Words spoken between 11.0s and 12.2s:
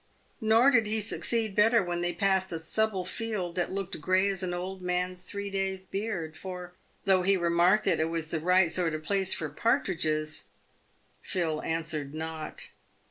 Phil answered